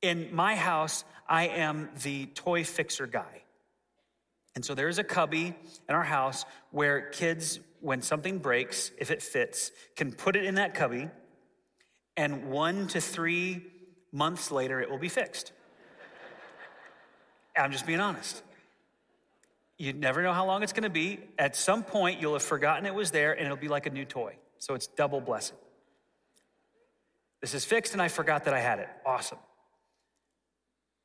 [0.02, 3.44] In my house, I am the toy fixer guy.
[4.56, 5.56] And so there's a cubby
[5.88, 10.56] in our house where kids, when something breaks, if it fits, can put it in
[10.56, 11.10] that cubby,
[12.18, 13.66] and one to three
[14.12, 15.54] months later, it will be fixed.
[17.58, 18.44] I'm just being honest.
[19.78, 21.20] You never know how long it's gonna be.
[21.40, 24.06] At some point, you'll have forgotten it was there, and it'll be like a new
[24.06, 24.36] toy.
[24.58, 25.58] So it's double blessing.
[27.42, 28.90] This is fixed, and I forgot that I had it.
[29.06, 29.40] Awesome.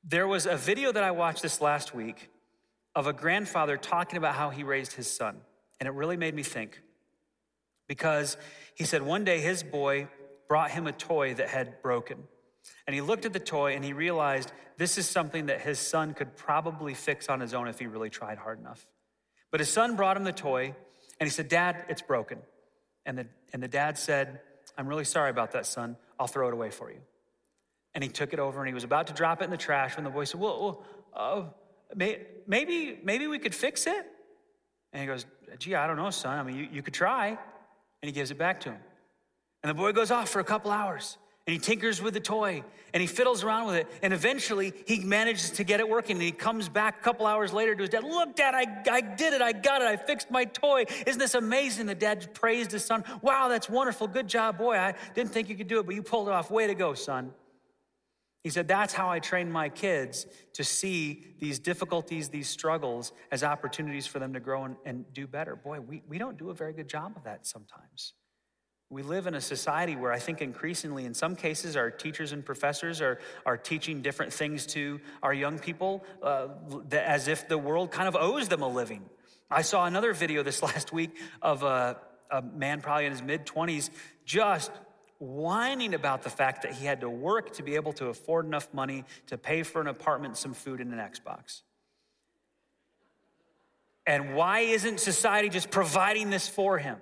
[0.04, 2.28] There was a video that I watched this last week
[2.96, 5.36] of a grandfather talking about how he raised his son.
[5.78, 6.80] And it really made me think
[7.86, 8.38] because
[8.74, 10.08] he said one day his boy
[10.48, 12.16] brought him a toy that had broken.
[12.86, 16.14] And he looked at the toy and he realized this is something that his son
[16.14, 18.86] could probably fix on his own if he really tried hard enough.
[19.50, 20.74] But his son brought him the toy
[21.20, 22.38] and he said, Dad, it's broken.
[23.04, 24.40] And the, and the dad said,
[24.76, 25.96] I'm really sorry about that, son.
[26.18, 27.00] I'll throw it away for you.
[27.94, 29.96] And he took it over and he was about to drop it in the trash
[29.96, 30.82] when the boy said, Well,
[31.14, 31.44] uh,
[31.94, 34.06] maybe, maybe we could fix it.
[34.92, 35.26] And he goes,
[35.58, 36.38] Gee, I don't know, son.
[36.38, 37.28] I mean, you, you could try.
[37.28, 37.38] And
[38.02, 38.80] he gives it back to him.
[39.62, 42.64] And the boy goes off for a couple hours and he tinkers with the toy
[42.92, 43.86] and he fiddles around with it.
[44.02, 46.16] And eventually he manages to get it working.
[46.16, 48.02] And he comes back a couple hours later to his dad.
[48.02, 49.40] Look, dad, I, I did it.
[49.40, 49.86] I got it.
[49.86, 50.84] I fixed my toy.
[51.06, 51.86] Isn't this amazing?
[51.86, 53.04] The dad praised his son.
[53.22, 54.08] Wow, that's wonderful.
[54.08, 54.76] Good job, boy.
[54.76, 56.50] I didn't think you could do it, but you pulled it off.
[56.50, 57.32] Way to go, son.
[58.46, 63.42] He said, That's how I train my kids to see these difficulties, these struggles, as
[63.42, 65.56] opportunities for them to grow and, and, do better.
[65.56, 68.12] Boy, we, we don't do a very good job of that sometimes.
[68.88, 72.44] We live in a society where I think increasingly, in some cases, our teachers and
[72.44, 76.46] professors are, are teaching different things to our young people uh,
[76.92, 79.02] as if the world kind of owes them a living.
[79.50, 81.96] I saw another video this last week of a,
[82.30, 83.90] a man, probably in his mid 20s,
[84.24, 84.70] just
[85.18, 88.72] whining about the fact that he had to work to be able to afford enough
[88.72, 91.62] money to pay for an apartment, some food, and an Xbox.
[94.06, 96.98] And why isn't society just providing this for him?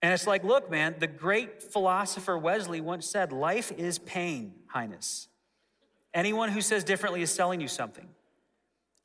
[0.00, 5.28] And it's like, look, man, the great philosopher Wesley once said, Life is pain, Highness.
[6.12, 8.06] Anyone who says differently is selling you something.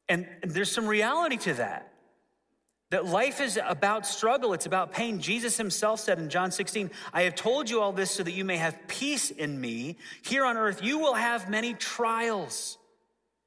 [0.08, 1.94] And there's some reality to that.
[2.91, 5.19] That life is about struggle, it's about pain.
[5.19, 8.43] Jesus himself said in John 16, I have told you all this so that you
[8.43, 9.97] may have peace in me.
[10.23, 12.80] Here on earth, you will have many trials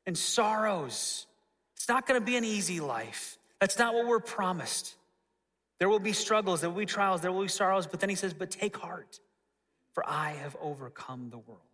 [0.06, 1.26] and sorrows.
[1.74, 3.38] It's not gonna be an easy life.
[3.60, 4.94] That's not what we're promised.
[5.80, 8.14] There will be struggles, there will be trials, there will be sorrows, but then he
[8.14, 9.18] says, But take heart,
[9.92, 11.71] for I have overcome the world.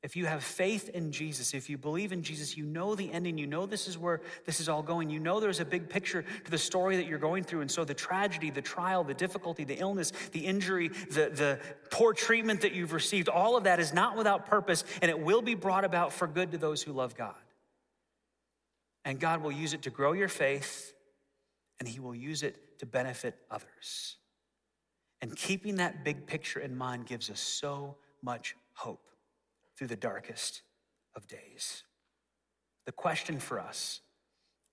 [0.00, 3.36] If you have faith in Jesus, if you believe in Jesus, you know the ending,
[3.36, 5.10] you know this is where this is all going.
[5.10, 7.62] You know there's a big picture to the story that you're going through.
[7.62, 11.58] And so the tragedy, the trial, the difficulty, the illness, the injury, the, the
[11.90, 15.42] poor treatment that you've received, all of that is not without purpose, and it will
[15.42, 17.34] be brought about for good to those who love God.
[19.04, 20.92] And God will use it to grow your faith,
[21.80, 24.16] and He will use it to benefit others.
[25.20, 29.07] And keeping that big picture in mind gives us so much hope
[29.78, 30.62] through the darkest
[31.14, 31.84] of days.
[32.86, 34.00] The question for us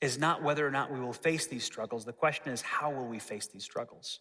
[0.01, 2.05] is not whether or not we will face these struggles.
[2.05, 4.19] The question is, how will we face these struggles?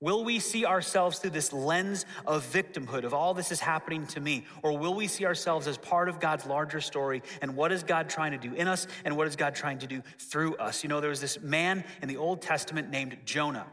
[0.00, 4.20] Will we see ourselves through this lens of victimhood, of all this is happening to
[4.20, 4.46] me?
[4.64, 7.22] Or will we see ourselves as part of God's larger story?
[7.40, 8.88] And what is God trying to do in us?
[9.04, 10.82] And what is God trying to do through us?
[10.82, 13.66] You know, there was this man in the Old Testament named Jonah.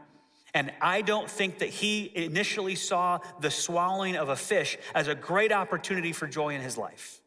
[0.54, 5.14] And I don't think that he initially saw the swallowing of a fish as a
[5.14, 7.20] great opportunity for joy in his life.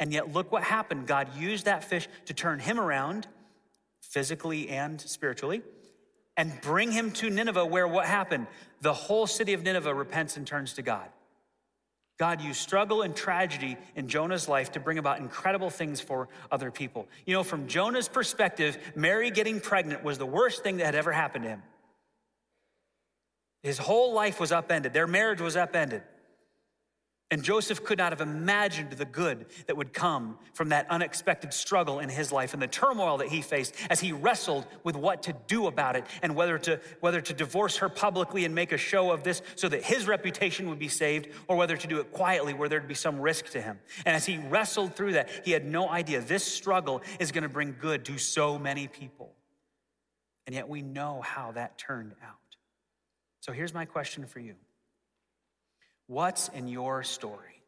[0.00, 1.06] And yet, look what happened.
[1.06, 3.26] God used that fish to turn him around,
[4.00, 5.62] physically and spiritually,
[6.36, 8.46] and bring him to Nineveh, where what happened?
[8.80, 11.08] The whole city of Nineveh repents and turns to God.
[12.16, 16.70] God used struggle and tragedy in Jonah's life to bring about incredible things for other
[16.70, 17.06] people.
[17.26, 21.12] You know, from Jonah's perspective, Mary getting pregnant was the worst thing that had ever
[21.12, 21.62] happened to him.
[23.68, 24.94] His whole life was upended.
[24.94, 26.02] Their marriage was upended.
[27.30, 31.98] And Joseph could not have imagined the good that would come from that unexpected struggle
[31.98, 35.34] in his life and the turmoil that he faced as he wrestled with what to
[35.46, 39.10] do about it and whether to, whether to divorce her publicly and make a show
[39.10, 42.54] of this so that his reputation would be saved or whether to do it quietly
[42.54, 43.78] where there'd be some risk to him.
[44.06, 47.50] And as he wrestled through that, he had no idea this struggle is going to
[47.50, 49.34] bring good to so many people.
[50.46, 52.47] And yet we know how that turned out.
[53.40, 54.54] So here's my question for you.
[56.06, 57.62] What's in your story?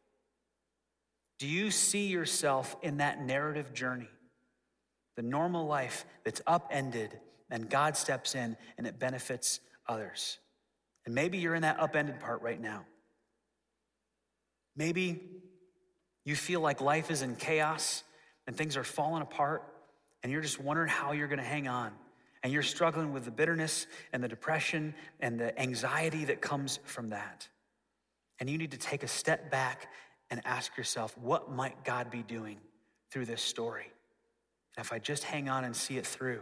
[1.39, 4.09] Do you see yourself in that narrative journey?
[5.15, 10.37] The normal life that's upended, and God steps in and it benefits others.
[11.05, 12.85] And maybe you're in that upended part right now.
[14.75, 15.19] Maybe
[16.25, 18.03] you feel like life is in chaos
[18.47, 19.63] and things are falling apart,
[20.23, 21.91] and you're just wondering how you're going to hang on.
[22.43, 27.09] And you're struggling with the bitterness and the depression and the anxiety that comes from
[27.09, 27.47] that.
[28.39, 29.91] And you need to take a step back
[30.31, 32.57] and ask yourself, what might God be doing
[33.11, 33.91] through this story?
[34.75, 36.41] And if I just hang on and see it through,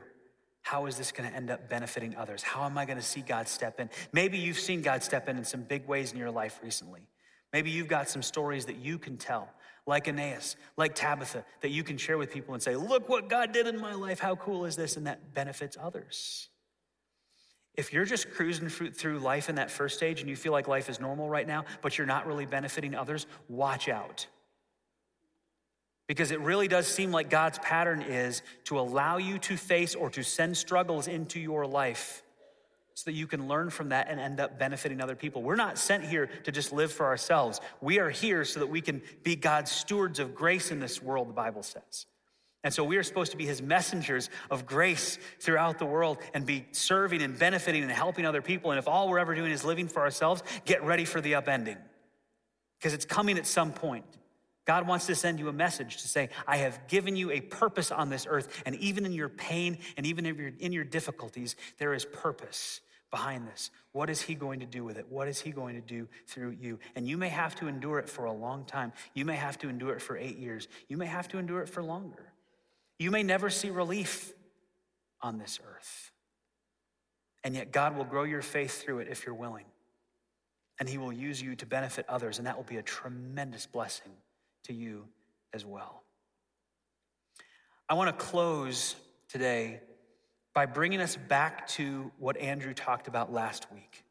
[0.62, 2.43] how is this going to end up benefiting others?
[2.43, 3.89] How am I going to see God step in?
[4.13, 7.01] Maybe you've seen God step in in some big ways in your life recently.
[7.51, 9.49] Maybe you've got some stories that you can tell,
[9.85, 13.51] like Aeneas, like Tabitha, that you can share with people and say, Look what God
[13.51, 14.19] did in my life.
[14.19, 14.97] How cool is this?
[14.97, 16.49] And that benefits others.
[17.75, 20.89] If you're just cruising through life in that first stage and you feel like life
[20.89, 24.27] is normal right now, but you're not really benefiting others, watch out.
[26.07, 30.09] Because it really does seem like God's pattern is to allow you to face or
[30.09, 32.23] to send struggles into your life
[32.99, 35.41] so that you can learn from that and end up benefiting other people.
[35.41, 37.62] We're not sent here to just live for ourselves.
[37.79, 41.29] We are here so that we can be God's stewards of grace in this world,
[41.29, 42.07] the Bible says.
[42.62, 46.45] And so we are supposed to be his messengers of grace throughout the world and
[46.45, 48.71] be serving and benefiting and helping other people.
[48.71, 51.77] And if all we're ever doing is living for ourselves, get ready for the upending
[52.79, 54.03] because it's coming at some point.
[54.65, 57.93] God wants to send you a message to say, I have given you a purpose
[57.93, 58.62] on this earth.
[58.65, 62.81] And even in your pain and even in your, in your difficulties, there is purpose
[63.12, 63.72] behind this.
[63.91, 65.08] What is he going to do with it?
[65.10, 66.80] What is he going to do through you?
[66.95, 68.93] And you may have to endure it for a long time.
[69.13, 70.67] You may have to endure it for eight years.
[70.88, 72.34] You may have to endure it for longer.
[73.00, 74.34] You may never see relief
[75.22, 76.12] on this earth.
[77.43, 79.65] And yet, God will grow your faith through it if you're willing.
[80.80, 84.12] And He will use you to benefit others, and that will be a tremendous blessing
[84.65, 85.06] to you
[85.54, 86.04] as well.
[87.88, 88.95] I want to close
[89.30, 89.80] today
[90.53, 94.03] by bringing us back to what Andrew talked about last week.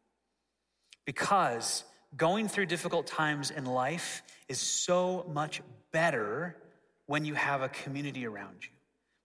[1.04, 1.84] Because
[2.16, 6.56] going through difficult times in life is so much better
[7.06, 8.70] when you have a community around you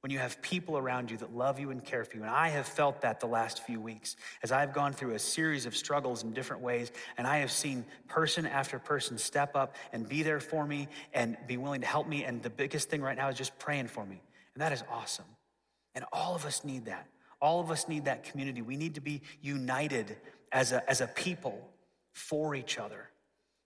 [0.03, 2.23] when you have people around you that love you and care for you.
[2.23, 5.65] And I have felt that the last few weeks as I've gone through a series
[5.65, 10.07] of struggles in different ways, and I have seen person after person step up and
[10.07, 12.25] be there for me and be willing to help me.
[12.25, 14.21] And the biggest thing right now is just praying for me.
[14.55, 15.23] And that is awesome.
[15.95, 17.07] And all of us need that.
[17.41, 18.61] All of us need that community.
[18.61, 20.17] We need to be united
[20.51, 21.59] as a, as a people
[22.13, 23.09] for each other.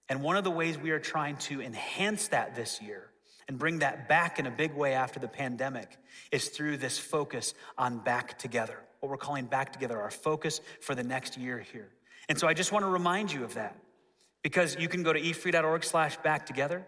[0.09, 3.11] And one of the ways we are trying to enhance that this year
[3.47, 5.97] and bring that back in a big way after the pandemic
[6.31, 10.95] is through this focus on back together, what we're calling back together, our focus for
[10.95, 11.89] the next year here.
[12.29, 13.77] And so I just want to remind you of that
[14.43, 16.85] because you can go to efree.org slash back together.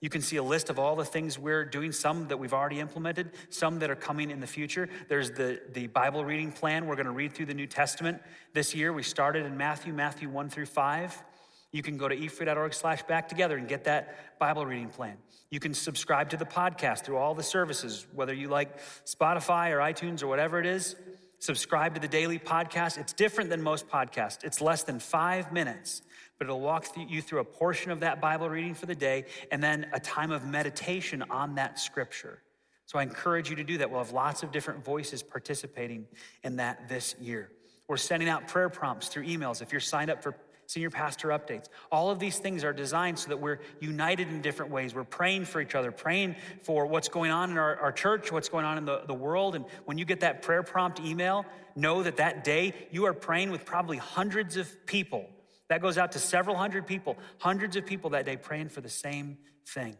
[0.00, 2.78] You can see a list of all the things we're doing, some that we've already
[2.78, 4.88] implemented, some that are coming in the future.
[5.08, 6.86] There's the, the Bible reading plan.
[6.86, 8.92] We're going to read through the New Testament this year.
[8.92, 11.24] We started in Matthew, Matthew 1 through 5.
[11.72, 15.16] You can go to efree.org slash back together and get that Bible reading plan.
[15.50, 19.78] You can subscribe to the podcast through all the services, whether you like Spotify or
[19.78, 20.94] iTunes or whatever it is.
[21.40, 22.98] Subscribe to the daily podcast.
[22.98, 24.44] It's different than most podcasts.
[24.44, 26.02] It's less than five minutes,
[26.38, 29.62] but it'll walk you through a portion of that Bible reading for the day and
[29.62, 32.42] then a time of meditation on that scripture.
[32.86, 33.90] So I encourage you to do that.
[33.90, 36.06] We'll have lots of different voices participating
[36.42, 37.50] in that this year.
[37.88, 39.60] We're sending out prayer prompts through emails.
[39.60, 40.36] If you're signed up for
[40.68, 41.64] senior pastor updates.
[41.90, 44.94] All of these things are designed so that we're united in different ways.
[44.94, 48.50] We're praying for each other, praying for what's going on in our, our church, what's
[48.50, 49.54] going on in the, the world.
[49.54, 53.50] And when you get that prayer prompt email, know that that day you are praying
[53.50, 55.30] with probably hundreds of people.
[55.68, 58.88] That goes out to several hundred people, hundreds of people that day praying for the
[58.88, 59.96] same thing.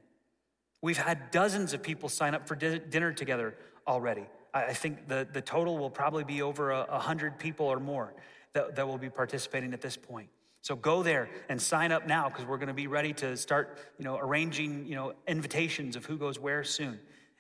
[0.81, 3.57] We've had dozens of people sign up for dinner together
[3.87, 4.27] already.
[4.55, 8.15] I think the, the total will probably be over a, a hundred people or more
[8.55, 10.29] that, that will be participating at this point.
[10.63, 13.79] So go there and sign up now because we're going to be ready to start,
[13.99, 16.99] you know, arranging, you know, invitations of who goes where soon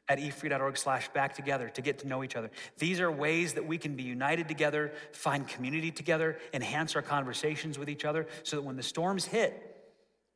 [0.08, 2.50] at efree.org slash back together to get to know each other.
[2.78, 7.78] These are ways that we can be united together, find community together, enhance our conversations
[7.78, 9.64] with each other so that when the storms hit,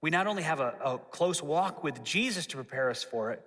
[0.02, 3.42] We not only have a, a close walk with Jesus to prepare us for it,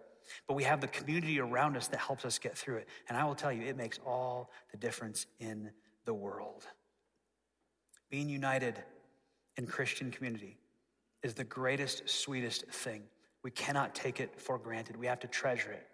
[0.48, 2.88] but we have the community around us that helps us get through it.
[3.08, 5.70] And I will tell you, it makes all the difference in
[6.06, 6.66] the world.
[8.10, 8.82] Being united
[9.58, 10.58] in Christian community
[11.22, 13.04] is the greatest, sweetest thing.
[13.44, 14.96] We cannot take it for granted.
[14.96, 15.86] We have to treasure it.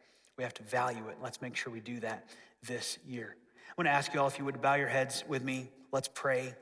[0.41, 1.17] We have to value it.
[1.21, 2.25] Let's make sure we do that
[2.63, 3.35] this year.
[3.69, 5.69] I want to ask you all if you would bow your heads with me.
[5.91, 6.55] Let's pray.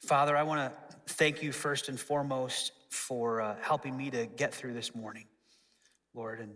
[0.00, 4.52] Father, I want to thank you first and foremost for uh, helping me to get
[4.52, 5.24] through this morning,
[6.12, 6.40] Lord.
[6.40, 6.52] And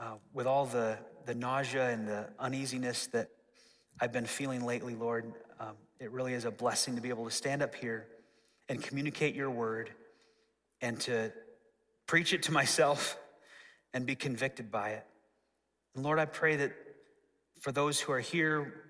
[0.00, 3.28] uh, with all the, the nausea and the uneasiness that
[4.00, 7.30] I've been feeling lately, Lord, um, it really is a blessing to be able to
[7.30, 8.08] stand up here
[8.68, 9.90] and communicate your word
[10.80, 11.32] and to
[12.08, 13.16] preach it to myself
[13.94, 15.04] and be convicted by it.
[15.94, 16.72] And Lord, I pray that
[17.60, 18.84] for those who are here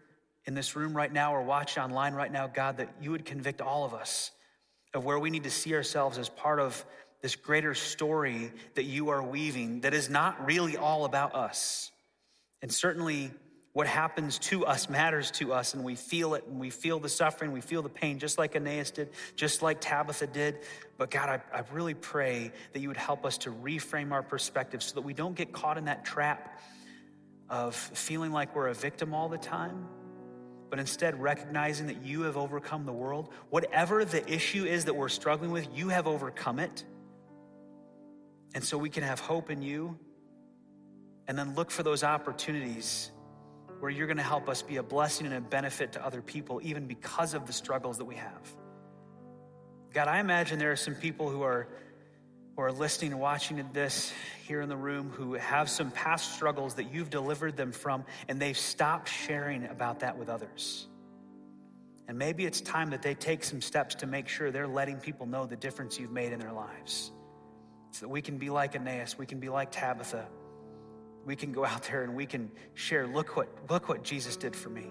[0.47, 3.61] in this room right now or watching online right now, God, that you would convict
[3.61, 4.31] all of us
[4.95, 6.85] of where we need to see ourselves as part of
[7.21, 11.91] this greater story that you are weaving that is not really all about us.
[12.63, 13.31] And certainly,
[13.73, 17.09] what happens to us matters to us, and we feel it, and we feel the
[17.09, 20.59] suffering, we feel the pain, just like Aeneas did, just like Tabitha did.
[20.97, 24.83] But God, I, I really pray that you would help us to reframe our perspective
[24.83, 26.59] so that we don't get caught in that trap
[27.51, 29.87] of feeling like we're a victim all the time,
[30.71, 33.31] but instead recognizing that you have overcome the world.
[33.51, 36.85] Whatever the issue is that we're struggling with, you have overcome it.
[38.55, 39.99] And so we can have hope in you
[41.27, 43.11] and then look for those opportunities
[43.81, 46.61] where you're going to help us be a blessing and a benefit to other people,
[46.63, 48.57] even because of the struggles that we have.
[49.93, 51.69] God, I imagine there are some people who are,
[52.59, 54.13] who are listening and watching this
[54.45, 58.41] here in the room who have some past struggles that you've delivered them from, and
[58.41, 60.89] they've stopped sharing about that with others.
[62.09, 65.25] And maybe it's time that they take some steps to make sure they're letting people
[65.25, 67.13] know the difference you've made in their lives.
[67.93, 70.27] So that we can be like Aeneas, we can be like Tabitha,
[71.25, 74.57] we can go out there and we can share look what look what jesus did
[74.57, 74.87] for me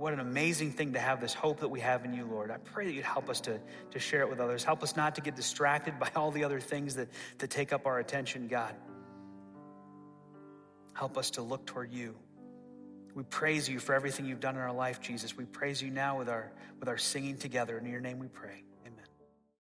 [0.00, 2.50] what an amazing thing to have this hope that we have in you lord.
[2.50, 4.64] I pray that you'd help us to, to share it with others.
[4.64, 7.86] Help us not to get distracted by all the other things that, that take up
[7.86, 8.74] our attention god.
[10.94, 12.16] Help us to look toward you.
[13.14, 15.36] We praise you for everything you've done in our life jesus.
[15.36, 17.76] We praise you now with our with our singing together.
[17.76, 18.64] In your name we pray